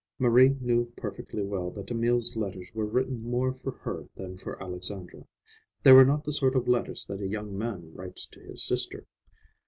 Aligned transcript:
Marie 0.17 0.57
knew 0.61 0.91
perfectly 0.97 1.43
well 1.43 1.69
that 1.69 1.91
Emil's 1.91 2.35
letters 2.35 2.71
were 2.73 2.87
written 2.87 3.21
more 3.21 3.53
for 3.53 3.69
her 3.73 4.07
than 4.15 4.35
for 4.35 4.59
Alexandra. 4.59 5.27
They 5.83 5.91
were 5.91 6.05
not 6.05 6.23
the 6.23 6.33
sort 6.33 6.55
of 6.55 6.67
letters 6.67 7.05
that 7.05 7.21
a 7.21 7.27
young 7.27 7.55
man 7.55 7.93
writes 7.93 8.25
to 8.29 8.39
his 8.39 8.65
sister. 8.65 9.05